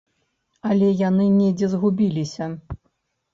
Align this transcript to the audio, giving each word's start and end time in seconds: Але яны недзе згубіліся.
Але 0.69 0.87
яны 1.09 1.27
недзе 1.33 1.69
згубіліся. 1.75 2.49